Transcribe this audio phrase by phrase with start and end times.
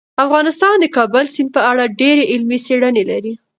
[0.25, 3.33] افغانستان د کابل سیند په اړه ډېرې علمي څېړنې لري.